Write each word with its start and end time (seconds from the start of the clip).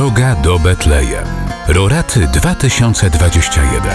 Droga 0.00 0.34
do 0.34 0.58
Betlejem. 0.58 1.24
Roraty 1.68 2.26
2021. 2.26 3.92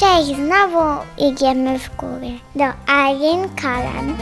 Cześć, 0.00 0.36
znowu 0.36 1.00
idziemy 1.18 1.78
w 1.78 1.96
górę 1.96 2.30
do 2.54 2.64
Alien 2.86 3.48
Kalan. 3.62 4.16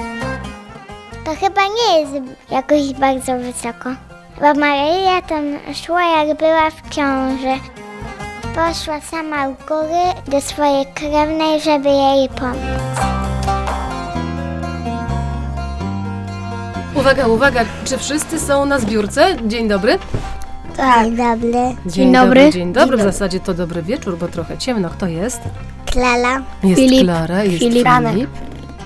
To 1.24 1.36
chyba 1.40 1.62
nie 1.62 2.00
jest 2.00 2.12
jakoś 2.50 2.92
bardzo 2.92 3.38
wysoko, 3.38 3.90
bo 4.40 4.60
Maryja 4.60 5.22
tam 5.22 5.44
szła 5.84 6.04
jak 6.04 6.38
była 6.38 6.70
w 6.70 6.90
ciąży. 6.90 7.60
Poszła 8.42 9.00
sama 9.00 9.48
w 9.48 9.66
góry 9.66 10.04
do 10.26 10.40
swojej 10.40 10.86
krewnej, 10.94 11.60
żeby 11.60 11.88
jej 11.88 12.28
pomóc. 12.28 13.13
Uwaga, 17.04 17.26
uwaga, 17.26 17.64
czy 17.84 17.98
wszyscy 17.98 18.40
są 18.40 18.66
na 18.66 18.78
zbiórce? 18.78 19.36
Dzień 19.46 19.68
dobry. 19.68 19.98
Tak, 20.76 21.10
dobry. 21.10 21.76
Dzień, 21.86 22.12
dobry. 22.12 22.50
Dzień 22.50 22.72
dobry, 22.72 22.96
w 22.96 23.00
zasadzie 23.00 23.40
to 23.40 23.54
dobry 23.54 23.82
wieczór, 23.82 24.18
bo 24.18 24.28
trochę 24.28 24.58
ciemno. 24.58 24.90
Kto 24.90 25.06
jest? 25.06 25.40
Klala. 25.86 26.42
Jest 26.62 26.80
Filip. 26.80 27.02
Klara, 27.02 27.44
jest 27.44 27.58
Filip. 27.58 27.72
Filip. 27.72 27.82
Franek. 27.82 28.28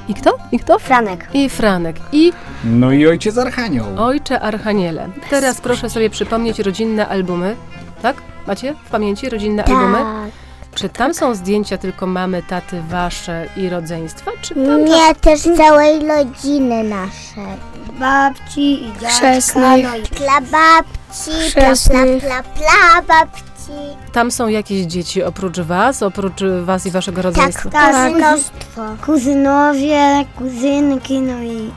I 0.08 0.14
kto? 0.14 0.38
I 0.52 0.58
kto? 0.58 0.78
Franek. 0.78 1.28
I 1.34 1.48
Franek. 1.48 1.96
I 2.12 2.32
No 2.64 2.92
i 2.92 3.06
ojciec 3.06 3.38
Archanioł. 3.38 3.86
Ojcze 3.96 4.41
Archaniele. 4.41 5.08
Teraz 5.30 5.60
proszę 5.60 5.91
sobie 5.91 6.10
przypomnieć 6.10 6.58
rodzinne 6.58 7.08
albumy. 7.08 7.56
Tak? 8.02 8.16
Macie 8.46 8.74
w 8.84 8.91
pamięci 8.91 9.28
rodzinne 9.28 9.64
albumy? 9.64 9.98
Tak. 9.98 10.30
Czy 10.74 10.88
tam 10.88 11.14
są 11.14 11.34
zdjęcia 11.34 11.78
tylko 11.78 12.06
mamy, 12.06 12.42
taty, 12.42 12.82
wasze 12.88 13.46
i 13.56 13.69
rodzeństwa? 13.69 14.30
Czy 14.42 14.55
tam 14.55 14.84
Nie, 14.84 15.14
też 15.14 15.41
całej 15.41 16.08
rodziny 16.08 16.84
naszej. 16.84 17.77
Babci 17.98 18.82
i 18.84 18.92
dziadka. 18.92 19.08
Chrzestnych. 19.08 19.86
Dla 20.10 20.41
babci, 20.41 21.30
dla 21.54 21.62
Chrzestnych. 21.64 22.24
pla, 22.24 22.42
pla, 22.42 23.02
pla 23.02 23.02
babci. 23.02 23.42
tam 24.12 24.30
są 24.30 24.48
jakieś 24.48 24.86
dzieci 24.86 25.22
oprócz 25.22 25.60
was, 25.60 26.02
oprócz 26.02 26.40
was 26.64 26.86
i 26.86 26.90
waszego 26.90 27.16
Tak, 27.22 27.24
rodzeństwa? 27.24 27.70
kuzynostwo. 27.70 28.82
Kuzynowie, 29.06 30.24
kuzynki, 30.38 31.20
no 31.20 31.42
i... 31.42 31.70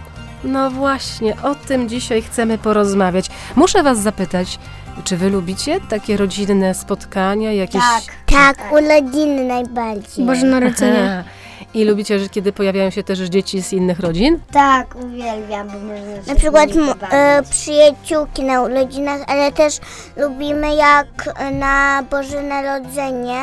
No 0.43 0.71
właśnie, 0.71 1.35
o 1.43 1.55
tym 1.55 1.89
dzisiaj 1.89 2.21
chcemy 2.21 2.57
porozmawiać. 2.57 3.29
Muszę 3.55 3.83
was 3.83 3.99
zapytać, 3.99 4.59
czy 5.03 5.17
wy 5.17 5.29
lubicie 5.29 5.79
takie 5.89 6.17
rodzinne 6.17 6.73
spotkania, 6.75 7.53
jakieś... 7.53 7.81
Tak, 8.25 8.57
urodziny 8.71 9.43
najbardziej. 9.43 10.25
Boże 10.25 10.45
Narodzenie. 10.45 11.19
Aha. 11.19 11.29
I 11.73 11.85
lubicie, 11.85 12.19
że 12.19 12.29
kiedy 12.29 12.51
pojawiają 12.53 12.89
się 12.89 13.03
też 13.03 13.19
dzieci 13.19 13.61
z 13.61 13.73
innych 13.73 13.99
rodzin? 13.99 14.39
Tak, 14.51 14.95
uwielbiam, 14.95 15.67
bo 15.67 15.73
można 15.73 16.33
Na 16.33 16.35
przykład 16.35 16.69
m, 16.71 16.93
e, 17.11 17.43
przyjaciółki 17.49 18.43
na 18.43 18.61
urodzinach, 18.61 19.21
ale 19.27 19.51
też 19.51 19.77
lubimy 20.17 20.75
jak 20.75 21.07
na 21.51 22.03
Boże 22.11 22.43
Narodzenie 22.43 23.41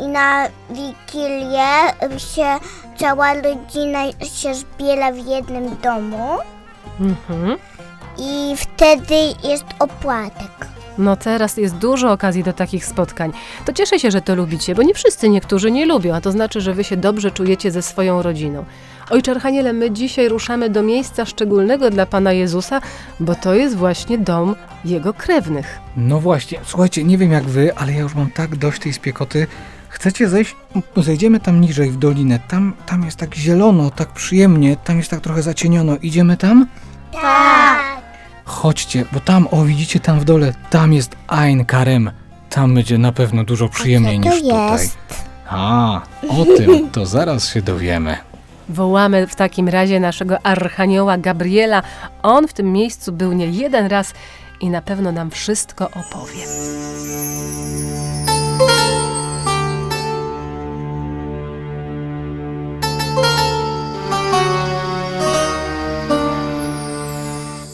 i 0.00 0.06
na 0.08 0.46
Wigilię 0.70 1.68
się 2.18 2.46
cała 2.98 3.34
rodzina 3.34 3.98
się 4.34 4.54
zbiera 4.54 5.12
w 5.12 5.26
jednym 5.26 5.76
domu 5.82 6.38
Mhm. 7.00 7.56
i 8.18 8.54
wtedy 8.56 9.14
jest 9.44 9.64
opłatek. 9.78 10.66
No 10.98 11.16
teraz 11.16 11.56
jest 11.56 11.74
dużo 11.74 12.12
okazji 12.12 12.44
do 12.44 12.52
takich 12.52 12.86
spotkań. 12.86 13.32
To 13.64 13.72
cieszę 13.72 13.98
się, 13.98 14.10
że 14.10 14.20
to 14.20 14.34
lubicie, 14.34 14.74
bo 14.74 14.82
nie 14.82 14.94
wszyscy, 14.94 15.28
niektórzy 15.28 15.70
nie 15.70 15.86
lubią, 15.86 16.14
a 16.14 16.20
to 16.20 16.32
znaczy, 16.32 16.60
że 16.60 16.74
wy 16.74 16.84
się 16.84 16.96
dobrze 16.96 17.30
czujecie 17.30 17.70
ze 17.70 17.82
swoją 17.82 18.22
rodziną. 18.22 18.64
Ojcze 19.10 19.30
Archaniele, 19.30 19.72
my 19.72 19.90
dzisiaj 19.90 20.28
ruszamy 20.28 20.70
do 20.70 20.82
miejsca 20.82 21.24
szczególnego 21.24 21.90
dla 21.90 22.06
Pana 22.06 22.32
Jezusa, 22.32 22.80
bo 23.20 23.34
to 23.34 23.54
jest 23.54 23.76
właśnie 23.76 24.18
dom 24.18 24.54
Jego 24.84 25.14
krewnych. 25.14 25.78
No 25.96 26.20
właśnie, 26.20 26.60
słuchajcie, 26.64 27.04
nie 27.04 27.18
wiem 27.18 27.32
jak 27.32 27.44
wy, 27.44 27.76
ale 27.76 27.92
ja 27.92 28.00
już 28.00 28.14
mam 28.14 28.30
tak 28.30 28.56
dość 28.56 28.80
tej 28.82 28.92
spiekoty. 28.92 29.46
Chcecie 29.88 30.28
zejść? 30.28 30.56
Zejdziemy 30.96 31.40
tam 31.40 31.60
niżej 31.60 31.90
w 31.90 31.96
dolinę. 31.96 32.40
Tam, 32.48 32.72
tam 32.86 33.04
jest 33.04 33.16
tak 33.16 33.34
zielono, 33.34 33.90
tak 33.90 34.08
przyjemnie, 34.08 34.76
tam 34.76 34.98
jest 34.98 35.10
tak 35.10 35.20
trochę 35.20 35.42
zacieniono. 35.42 35.96
Idziemy 36.02 36.36
tam? 36.36 36.66
Tak. 37.12 37.95
Chodźcie, 38.46 39.04
bo 39.12 39.20
tam, 39.20 39.48
o 39.50 39.64
widzicie 39.64 40.00
tam 40.00 40.20
w 40.20 40.24
dole, 40.24 40.52
tam 40.70 40.92
jest 40.92 41.16
Ein 41.28 41.64
Karem. 41.64 42.10
Tam 42.50 42.74
będzie 42.74 42.98
na 42.98 43.12
pewno 43.12 43.44
dużo 43.44 43.68
przyjemniej 43.68 44.18
niż 44.20 44.42
tutaj. 44.42 44.72
jest? 44.72 44.98
A, 45.48 46.00
o 46.28 46.44
tym 46.56 46.68
to 46.92 47.06
zaraz 47.06 47.48
się 47.48 47.62
dowiemy. 47.62 48.16
Wołamy 48.68 49.26
w 49.26 49.34
takim 49.34 49.68
razie 49.68 50.00
naszego 50.00 50.46
Archanioła 50.46 51.18
Gabriela. 51.18 51.82
On 52.22 52.48
w 52.48 52.52
tym 52.52 52.72
miejscu 52.72 53.12
był 53.12 53.32
nie 53.32 53.46
jeden 53.46 53.86
raz 53.86 54.14
i 54.60 54.70
na 54.70 54.82
pewno 54.82 55.12
nam 55.12 55.30
wszystko 55.30 55.84
opowie. 55.90 56.46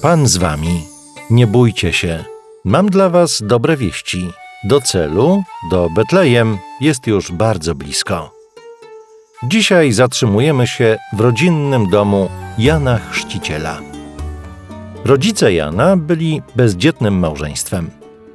Pan 0.02 0.26
z 0.26 0.36
wami. 0.36 0.84
Nie 1.30 1.46
bójcie 1.46 1.92
się. 1.92 2.24
Mam 2.64 2.90
dla 2.90 3.10
was 3.10 3.42
dobre 3.46 3.76
wieści. 3.76 4.30
Do 4.64 4.80
celu, 4.80 5.42
do 5.70 5.90
Betlejem, 5.90 6.58
jest 6.80 7.06
już 7.06 7.32
bardzo 7.32 7.74
blisko. 7.74 8.30
Dzisiaj 9.42 9.92
zatrzymujemy 9.92 10.66
się 10.66 10.98
w 11.12 11.20
rodzinnym 11.20 11.90
domu 11.90 12.28
Jana 12.58 12.98
Chrzciciela. 12.98 13.80
Rodzice 15.04 15.52
Jana 15.52 15.96
byli 15.96 16.42
bezdzietnym 16.56 17.18
małżeństwem. 17.18 17.90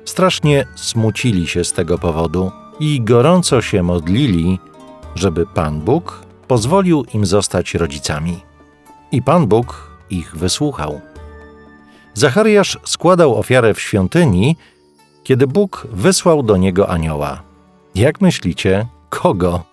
Strasznie 0.06 0.66
smucili 0.76 1.48
się 1.48 1.64
z 1.64 1.74
tego 1.74 1.98
powodu 1.98 2.52
i 2.80 3.02
gorąco 3.02 3.62
się 3.62 3.84
modlili, 3.84 4.60
żeby 5.16 5.46
Pan 5.46 5.82
Bóg 5.82 6.26
pozwolił 6.48 7.06
im 7.14 7.26
zostać 7.26 7.74
rodzicami. 7.74 8.40
I 9.12 9.22
Pan 9.22 9.48
Bóg 9.48 9.92
ich 10.10 10.36
wysłuchał. 10.36 11.02
Zachariasz 12.18 12.78
składał 12.86 13.36
ofiarę 13.36 13.74
w 13.74 13.82
świątyni, 13.82 14.56
kiedy 15.24 15.48
Bóg 15.48 15.88
wysłał 15.92 16.44
do 16.44 16.58
niego 16.58 16.90
anioła. 16.90 17.44
Jak 17.96 18.22
myślicie, 18.22 18.88
kogo? 19.10 19.64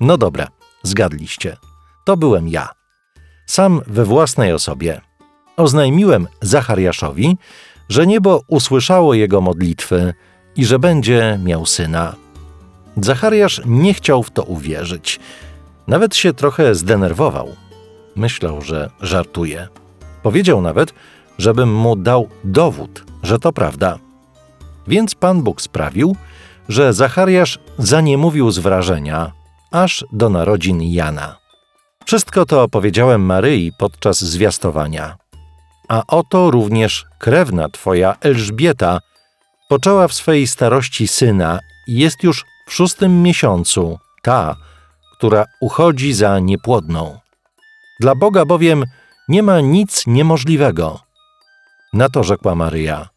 No 0.00 0.16
dobra, 0.18 0.48
zgadliście. 0.82 1.56
To 2.04 2.16
byłem 2.16 2.48
ja. 2.48 2.68
Sam 3.46 3.80
we 3.86 4.04
własnej 4.04 4.52
osobie. 4.52 5.00
Oznajmiłem 5.56 6.28
Zachariaszowi, 6.40 7.36
że 7.88 8.06
niebo 8.06 8.42
usłyszało 8.46 9.14
jego 9.14 9.40
modlitwy 9.40 10.14
i 10.56 10.64
że 10.64 10.78
będzie 10.78 11.38
miał 11.44 11.66
syna. 11.66 12.14
Zachariasz 12.96 13.60
nie 13.66 13.94
chciał 13.94 14.22
w 14.22 14.30
to 14.30 14.42
uwierzyć. 14.42 15.20
Nawet 15.86 16.16
się 16.16 16.32
trochę 16.32 16.74
zdenerwował. 16.74 17.48
Myślał, 18.16 18.62
że 18.62 18.90
żartuje. 19.00 19.68
Powiedział 20.22 20.60
nawet, 20.60 20.94
żebym 21.38 21.74
mu 21.74 21.96
dał 21.96 22.28
dowód, 22.44 23.04
że 23.22 23.38
to 23.38 23.52
prawda. 23.52 23.98
Więc 24.86 25.14
Pan 25.14 25.42
Bóg 25.42 25.62
sprawił, 25.62 26.16
że 26.68 26.92
Zachariasz 26.92 27.58
zaniemówił 27.78 28.50
z 28.50 28.58
wrażenia, 28.58 29.32
aż 29.70 30.04
do 30.12 30.28
narodzin 30.28 30.82
Jana. 30.82 31.36
Wszystko 32.04 32.46
to 32.46 32.62
opowiedziałem 32.62 33.22
Maryi 33.22 33.72
podczas 33.78 34.24
zwiastowania. 34.24 35.16
A 35.88 36.02
oto 36.06 36.50
również 36.50 37.04
krewna 37.18 37.68
twoja 37.68 38.16
Elżbieta 38.20 39.00
poczęła 39.68 40.08
w 40.08 40.12
swej 40.12 40.46
starości 40.46 41.08
syna 41.08 41.58
i 41.88 41.94
jest 41.94 42.22
już 42.22 42.44
w 42.66 42.72
szóstym 42.72 43.22
miesiącu, 43.22 43.98
ta, 44.22 44.56
która 45.12 45.44
uchodzi 45.60 46.12
za 46.12 46.38
niepłodną. 46.38 47.18
Dla 48.00 48.14
Boga 48.14 48.44
bowiem 48.44 48.84
nie 49.28 49.42
ma 49.42 49.60
nic 49.60 50.06
niemożliwego. 50.06 51.00
Na 51.92 52.08
to 52.08 52.22
rzekła 52.22 52.54
Maryja: 52.54 53.08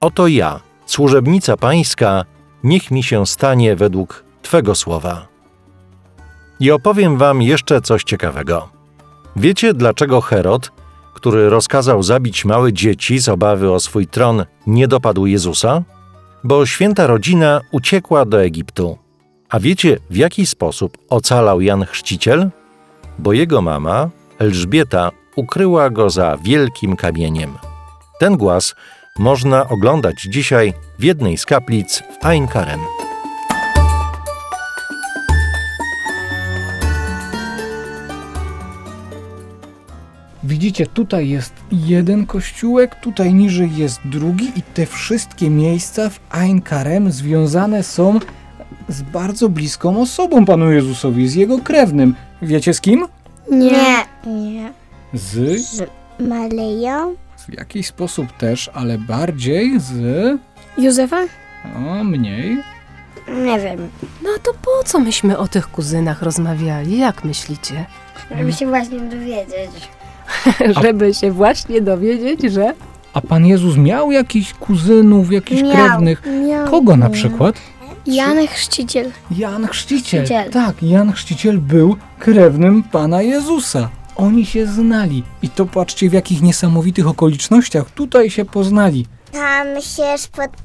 Oto 0.00 0.26
ja, 0.26 0.60
służebnica 0.86 1.56
pańska, 1.56 2.24
niech 2.64 2.90
mi 2.90 3.02
się 3.02 3.26
stanie 3.26 3.76
według 3.76 4.24
Twego 4.42 4.74
słowa. 4.74 5.26
I 6.60 6.70
opowiem 6.70 7.18
Wam 7.18 7.42
jeszcze 7.42 7.80
coś 7.80 8.04
ciekawego. 8.04 8.68
Wiecie, 9.36 9.74
dlaczego 9.74 10.20
Herod, 10.20 10.72
który 11.14 11.50
rozkazał 11.50 12.02
zabić 12.02 12.44
małe 12.44 12.72
dzieci 12.72 13.18
z 13.18 13.28
obawy 13.28 13.72
o 13.72 13.80
swój 13.80 14.06
tron, 14.06 14.44
nie 14.66 14.88
dopadł 14.88 15.26
Jezusa? 15.26 15.82
Bo 16.44 16.66
święta 16.66 17.06
rodzina 17.06 17.60
uciekła 17.70 18.24
do 18.24 18.42
Egiptu. 18.42 18.98
A 19.48 19.60
wiecie, 19.60 19.98
w 20.10 20.16
jaki 20.16 20.46
sposób 20.46 20.98
ocalał 21.10 21.60
Jan 21.60 21.84
Chrzciciel? 21.84 22.50
Bo 23.18 23.32
jego 23.32 23.62
mama, 23.62 24.10
Elżbieta, 24.38 25.10
ukryła 25.36 25.90
go 25.90 26.10
za 26.10 26.36
wielkim 26.42 26.96
kamieniem. 26.96 27.58
Ten 28.18 28.36
głaz 28.36 28.74
można 29.18 29.68
oglądać 29.68 30.22
dzisiaj 30.22 30.74
w 30.98 31.04
jednej 31.04 31.38
z 31.38 31.46
kaplic 31.46 32.02
w 32.20 32.26
Ein 32.26 32.48
Karem. 32.48 32.80
Widzicie, 40.44 40.86
tutaj 40.86 41.28
jest 41.28 41.52
jeden 41.72 42.26
kościółek, 42.26 42.94
tutaj 42.94 43.34
niżej 43.34 43.76
jest 43.76 44.00
drugi 44.04 44.52
i 44.56 44.62
te 44.62 44.86
wszystkie 44.86 45.50
miejsca 45.50 46.10
w 46.10 46.20
Ain 46.30 46.62
Karem 46.62 47.12
związane 47.12 47.82
są 47.82 48.20
z 48.88 49.02
bardzo 49.02 49.48
bliską 49.48 50.00
osobą 50.00 50.44
Panu 50.44 50.72
Jezusowi, 50.72 51.28
z 51.28 51.34
Jego 51.34 51.58
krewnym. 51.58 52.14
Wiecie 52.42 52.74
z 52.74 52.80
kim? 52.80 53.04
Nie. 53.50 54.04
Nie. 54.26 54.72
Z, 55.14 55.38
Maryją? 56.20 57.25
W 57.36 57.58
jakiś 57.58 57.86
sposób 57.86 58.32
też, 58.32 58.70
ale 58.74 58.98
bardziej 58.98 59.80
z... 59.80 59.92
Józefa? 60.78 61.20
O, 61.76 62.04
mniej. 62.04 62.62
Nie 63.44 63.58
wiem. 63.58 63.88
No 64.22 64.30
to 64.42 64.52
po 64.52 64.84
co 64.84 65.00
myśmy 65.00 65.38
o 65.38 65.48
tych 65.48 65.70
kuzynach 65.70 66.22
rozmawiali? 66.22 66.98
Jak 66.98 67.24
myślicie? 67.24 67.86
Żeby 68.38 68.52
się 68.52 68.66
właśnie 68.66 69.00
dowiedzieć. 69.00 69.70
Żeby 70.82 71.14
się 71.14 71.32
właśnie 71.32 71.80
dowiedzieć, 71.80 72.52
że 72.52 72.72
A 73.14 73.20
Pan 73.20 73.46
Jezus 73.46 73.76
miał 73.76 74.12
jakichś 74.12 74.52
kuzynów, 74.52 75.32
jakichś 75.32 75.62
Miał. 75.62 75.72
krewnych? 75.72 76.22
Miał. 76.48 76.70
Kogo 76.70 76.96
na 76.96 77.10
przykład? 77.10 77.56
Jan 78.06 78.46
Chrzciciel. 78.46 79.10
Jan 79.30 79.66
Chrzciciel. 79.66 80.22
Chrzciciel. 80.22 80.50
Tak, 80.50 80.82
Jan 80.82 81.12
Chrzciciel 81.12 81.58
był 81.58 81.96
krewnym 82.18 82.82
Pana 82.82 83.22
Jezusa. 83.22 83.88
Oni 84.16 84.46
się 84.46 84.66
znali. 84.66 85.22
I 85.42 85.48
to 85.48 85.66
patrzcie 85.66 86.10
w 86.10 86.12
jakich 86.12 86.42
niesamowitych 86.42 87.06
okolicznościach 87.08 87.90
tutaj 87.90 88.30
się 88.30 88.44
poznali. 88.44 89.06
Tam 89.32 89.66
się 89.82 90.18
spotkały 90.18 90.56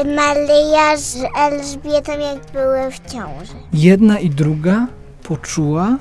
y, 0.00 0.14
Maryja 0.14 0.96
z 0.96 1.16
Elżbietą, 1.38 2.12
jak 2.18 2.52
były 2.52 2.90
w 2.90 3.12
ciąży. 3.12 3.52
Jedna 3.72 4.18
i 4.18 4.30
druga 4.30 4.86
poczuła, 5.22 5.98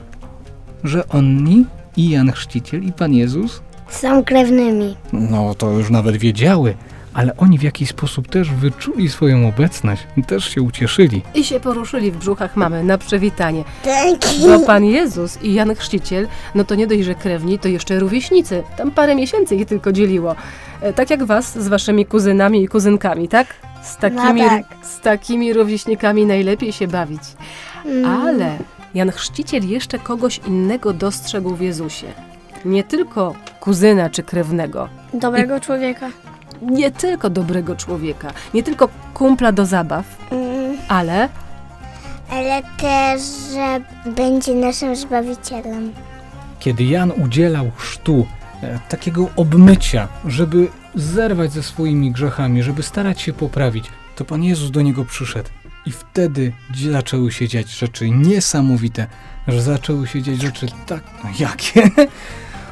że 0.84 1.08
oni 1.10 1.66
i 1.98 2.10
Jan 2.10 2.32
Chrzciciel 2.32 2.84
i 2.84 2.92
Pan 2.94 3.14
Jezus, 3.14 3.62
Są 3.90 4.24
krewnymi. 4.24 4.98
no 5.14 5.56
to 5.56 5.70
już 5.72 5.90
nawet 5.90 6.18
wiedziały, 6.18 6.76
ale 7.20 7.38
oni 7.38 7.58
w 7.60 7.64
jakiś 7.64 7.90
sposób 7.90 8.28
też 8.28 8.52
wyczuli 8.52 9.10
swoją 9.10 9.48
obecność, 9.48 10.08
też 10.28 10.50
się 10.50 10.62
ucieszyli. 10.62 11.22
i 11.36 11.44
się 11.44 11.60
poruszyli 11.60 12.12
w 12.12 12.18
brzuchach 12.18 12.56
mamy 12.56 12.84
na 12.84 12.98
przywitanie. 12.98 13.64
Bo 14.48 14.60
Pan 14.60 14.86
Jezus 14.86 15.44
i 15.44 15.54
Jan 15.54 15.76
Chrzciciel, 15.76 16.28
no 16.56 16.64
to 16.64 16.76
nie 16.76 16.88
dość, 16.88 17.04
że 17.04 17.16
krewni, 17.16 17.60
to 17.60 17.68
jeszcze 17.68 18.00
rówieśnicy. 18.00 18.64
Tam 18.78 18.92
parę 18.92 19.16
miesięcy 19.16 19.56
ich 19.56 19.66
tylko 19.68 19.92
dzieliło. 19.92 20.36
E, 20.82 20.94
Tak 20.94 21.10
jak 21.10 21.24
was 21.24 21.60
z 21.64 21.68
waszymi 21.68 22.06
kuzynami 22.06 22.64
i 22.64 22.68
kuzynkami, 22.68 23.28
tak? 23.28 23.48
Z 23.84 23.98
takimi, 23.98 24.42
tak. 24.42 24.64
z 24.82 25.00
takimi 25.00 25.54
rówieśnikami 25.54 26.26
najlepiej 26.26 26.74
się 26.74 26.88
bawić. 26.88 27.22
Ale 28.24 28.58
Jan 28.94 29.12
Chrzciciel 29.12 29.68
jeszcze 29.70 30.00
kogoś 30.00 30.38
innego 30.48 30.94
dostrzegł 30.94 31.56
w 31.56 31.62
Jezusie. 31.62 32.08
Nie 32.66 32.84
tylko 32.84 33.36
kuzyna 33.60 34.10
czy 34.10 34.24
krewnego, 34.24 34.90
Dobrego 35.14 35.60
człowieka. 35.60 36.10
Nie 36.62 36.92
tylko 36.92 37.30
dobrego 37.30 37.76
człowieka, 37.76 38.32
nie 38.54 38.64
tylko 38.64 38.90
kumpla 39.14 39.52
do 39.52 39.66
zabaw, 39.66 40.06
Mm, 40.32 40.78
ale 40.88 41.30
Ale 42.32 42.62
też, 42.78 43.22
że 43.54 43.82
będzie 44.12 44.56
naszym 44.56 44.96
Zbawicielem. 44.96 45.94
Kiedy 46.60 46.84
Jan 46.84 47.12
udzielał 47.12 47.72
chrztu, 47.76 48.26
e, 48.64 48.80
takiego 48.90 49.30
obmycia, 49.36 50.08
żeby 50.26 50.68
zerwać 50.96 51.52
ze 51.52 51.64
swoimi 51.64 52.12
grzechami, 52.12 52.64
żeby 52.64 52.84
starać 52.84 53.22
się 53.22 53.34
poprawić, 53.34 53.86
to 54.16 54.26
Pan 54.26 54.44
Jezus 54.44 54.72
do 54.72 54.82
niego 54.82 55.06
przyszedł. 55.06 55.50
I 55.86 55.92
wtedy 55.92 56.52
zaczęły 56.92 57.32
się 57.32 57.48
dziać 57.48 57.70
rzeczy 57.70 58.10
niesamowite, 58.10 59.08
że 59.48 59.62
zaczęły 59.62 60.08
się 60.08 60.22
dziać 60.22 60.42
rzeczy 60.42 60.68
tak, 60.86 61.04
no 61.24 61.30
jakie? 61.40 61.82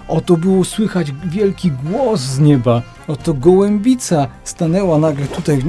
Oto 0.07 0.37
było 0.37 0.63
słychać 0.65 1.11
wielki 1.25 1.71
głos 1.71 2.21
z 2.21 2.39
nieba. 2.39 2.81
Oto 3.07 3.33
gołębica 3.33 4.27
stanęła 4.43 4.97
nagle 4.97 5.25
tutaj, 5.27 5.63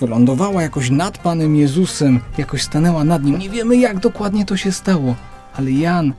wylądowała 0.00 0.62
jakoś 0.62 0.90
nad 0.90 1.18
Panem 1.18 1.56
Jezusem, 1.56 2.20
jakoś 2.38 2.62
stanęła 2.62 3.04
nad 3.04 3.24
nim. 3.24 3.38
Nie 3.38 3.50
wiemy, 3.50 3.76
jak 3.76 3.98
dokładnie 3.98 4.44
to 4.44 4.56
się 4.56 4.72
stało, 4.72 5.14
ale 5.54 5.70
Jan, 5.70 6.12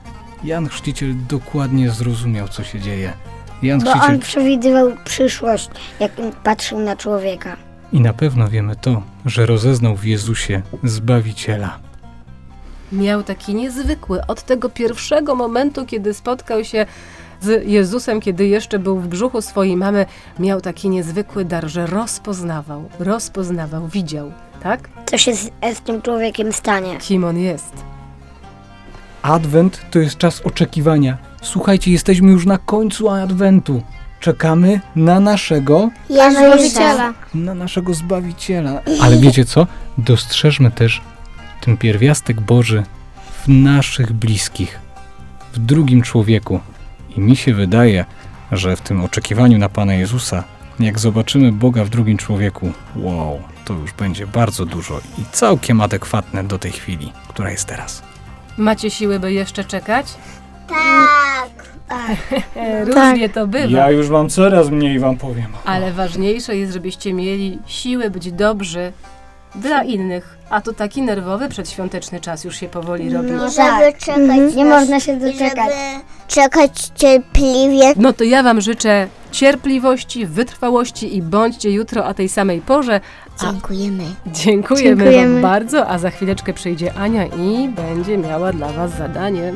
Jan 0.44 0.68
Chrzciciel 0.68 1.14
dokładnie 1.28 1.90
zrozumiał, 1.90 2.48
co 2.48 2.64
się 2.64 2.80
dzieje. 2.80 3.12
Jan 3.62 3.78
Bo 3.80 3.90
Chrzciciel 3.90 4.14
on 4.14 4.20
przewidywał 4.20 4.90
przyszłość, 5.04 5.70
jak 6.00 6.12
patrzył 6.44 6.80
na 6.80 6.96
człowieka. 6.96 7.56
i 7.92 8.00
na 8.00 8.12
pewno 8.12 8.48
wiemy 8.48 8.76
to, 8.76 9.02
że 9.26 9.46
rozeznał 9.46 9.96
w 9.96 10.04
Jezusie 10.04 10.62
Zbawiciela. 10.84 11.78
miał 12.92 13.22
taki 13.22 13.54
niezwykły 13.54 14.26
od 14.26 14.42
tego 14.42 14.68
pierwszego 14.68 15.34
momentu, 15.34 15.86
kiedy 15.86 16.14
spotkał 16.14 16.64
się 16.64 16.86
z 17.44 17.66
Jezusem, 17.66 18.20
kiedy 18.20 18.46
jeszcze 18.46 18.78
był 18.78 19.00
w 19.00 19.08
brzuchu 19.08 19.42
swojej 19.42 19.76
mamy, 19.76 20.06
miał 20.38 20.60
taki 20.60 20.88
niezwykły 20.88 21.44
dar, 21.44 21.68
że 21.68 21.86
rozpoznawał, 21.86 22.88
rozpoznawał, 22.98 23.88
widział, 23.88 24.32
tak? 24.62 24.88
Co 25.06 25.18
się 25.18 25.34
z, 25.34 25.50
z 25.74 25.80
tym 25.80 26.02
człowiekiem 26.02 26.52
stanie? 26.52 26.98
Kim 26.98 27.24
on 27.24 27.38
jest. 27.38 27.74
Adwent 29.22 29.80
to 29.90 29.98
jest 29.98 30.18
czas 30.18 30.40
oczekiwania. 30.40 31.18
Słuchajcie, 31.42 31.90
jesteśmy 31.92 32.32
już 32.32 32.46
na 32.46 32.58
końcu 32.58 33.08
Adwentu. 33.08 33.82
Czekamy 34.20 34.80
na 34.96 35.20
naszego, 35.20 35.90
Jezusa. 36.10 37.14
na 37.34 37.54
naszego 37.54 37.94
Zbawiciela. 37.94 38.80
Ale 39.00 39.16
wiecie 39.16 39.44
co? 39.44 39.66
Dostrzeżmy 39.98 40.70
też 40.70 41.02
ten 41.60 41.76
pierwiastek 41.76 42.40
Boży 42.40 42.82
w 43.44 43.48
naszych 43.48 44.12
bliskich, 44.12 44.78
w 45.52 45.58
drugim 45.58 46.02
człowieku. 46.02 46.60
I 47.16 47.20
mi 47.20 47.36
się 47.36 47.54
wydaje, 47.54 48.04
że 48.52 48.76
w 48.76 48.80
tym 48.80 49.04
oczekiwaniu 49.04 49.58
na 49.58 49.68
Pana 49.68 49.94
Jezusa, 49.94 50.44
jak 50.80 50.98
zobaczymy 50.98 51.52
Boga 51.52 51.84
w 51.84 51.88
drugim 51.88 52.18
człowieku, 52.18 52.72
wow, 52.96 53.42
to 53.64 53.74
już 53.74 53.92
będzie 53.92 54.26
bardzo 54.26 54.66
dużo 54.66 55.00
i 55.18 55.24
całkiem 55.32 55.80
adekwatne 55.80 56.44
do 56.44 56.58
tej 56.58 56.72
chwili, 56.72 57.12
która 57.28 57.50
jest 57.50 57.68
teraz. 57.68 58.02
Macie 58.56 58.90
siły, 58.90 59.20
by 59.20 59.32
jeszcze 59.32 59.64
czekać? 59.64 60.06
Tak. 60.68 61.74
Różnie 62.86 63.28
to 63.28 63.46
bywa. 63.46 63.90
już 63.90 64.08
mam 64.08 64.28
coraz 64.28 64.70
mniej, 64.70 64.98
wam 64.98 65.16
powiem. 65.16 65.52
Ale 65.64 65.92
ważniejsze 65.92 66.56
jest, 66.56 66.72
żebyście 66.72 67.12
mieli 67.12 67.58
siłę 67.66 68.10
być 68.10 68.32
dobrzy 68.32 68.92
dla 69.54 69.82
innych. 69.82 70.33
A 70.50 70.60
to 70.60 70.72
taki 70.72 71.02
nerwowy 71.02 71.48
przedświąteczny 71.48 72.20
czas 72.20 72.44
już 72.44 72.56
się 72.56 72.68
powoli 72.68 73.10
robi. 73.14 73.30
No, 73.30 73.50
żeby 73.50 73.92
czekać. 73.98 74.54
Nie 74.56 74.64
na- 74.64 74.80
można 74.80 75.00
się 75.00 75.16
doczekać. 75.16 75.54
Żeby 75.56 76.04
czekać 76.28 76.70
cierpliwie. 76.94 77.92
No 77.96 78.12
to 78.12 78.24
ja 78.24 78.42
wam 78.42 78.60
życzę 78.60 79.08
cierpliwości, 79.32 80.26
wytrwałości 80.26 81.16
i 81.16 81.22
bądźcie 81.22 81.70
jutro 81.70 82.06
o 82.06 82.14
tej 82.14 82.28
samej 82.28 82.60
porze. 82.60 83.00
A 83.38 83.42
Dziękujemy. 83.52 84.04
dziękujemy, 84.26 84.96
Dziękujemy. 85.04 85.32
wam 85.32 85.42
bardzo, 85.42 85.86
a 85.88 85.98
za 85.98 86.10
chwileczkę 86.10 86.52
przyjdzie 86.52 86.94
Ania 86.94 87.26
i 87.26 87.68
będzie 87.68 88.18
miała 88.18 88.52
dla 88.52 88.68
was 88.68 88.90
zadanie. 88.90 89.52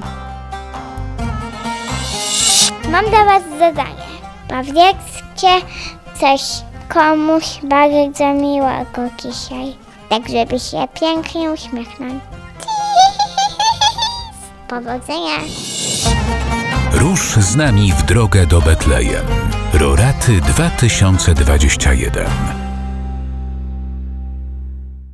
Mam 2.93 3.05
dla 3.05 3.25
Was 3.25 3.43
zadanie. 3.59 4.09
Powiedzcie 4.49 5.67
coś 6.21 6.43
komuś 6.89 7.59
bardzo 7.63 8.35
miłego 8.35 9.03
dzisiaj. 9.23 9.77
Tak, 10.09 10.29
żeby 10.29 10.61
się 10.61 10.89
pięknie 11.01 11.51
uśmiechnąć. 11.51 12.15
Powodzenia. 14.69 15.39
Rusz 16.93 17.35
z 17.35 17.57
nami 17.57 17.93
w 17.93 18.03
drogę 18.03 18.47
do 18.47 18.61
Betlejem. 18.61 19.27
Roraty 19.75 20.41
2021. 20.41 22.68